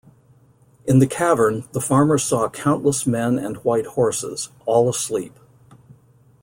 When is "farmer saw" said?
1.79-2.49